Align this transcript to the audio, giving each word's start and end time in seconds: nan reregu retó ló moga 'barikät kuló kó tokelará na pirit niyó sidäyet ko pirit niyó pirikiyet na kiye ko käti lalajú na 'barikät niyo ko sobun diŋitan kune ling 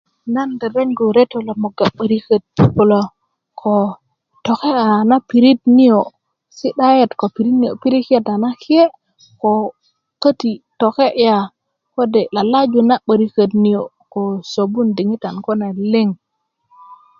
nan 0.33 0.49
reregu 0.61 1.05
retó 1.17 1.37
ló 1.47 1.53
moga 1.63 1.85
'barikät 1.93 2.43
kuló 2.75 2.99
kó 3.59 3.73
tokelará 4.45 4.97
na 5.09 5.17
pirit 5.29 5.59
niyó 5.77 6.01
sidäyet 6.57 7.11
ko 7.19 7.25
pirit 7.35 7.55
niyó 7.59 7.73
pirikiyet 7.83 8.25
na 8.43 8.49
kiye 8.61 8.83
ko 9.41 9.51
käti 10.21 10.51
lalajú 12.35 12.79
na 12.89 12.95
'barikät 13.01 13.51
niyo 13.63 13.81
ko 14.13 14.21
sobun 14.51 14.87
diŋitan 14.97 15.35
kune 15.45 15.67
ling 15.93 16.11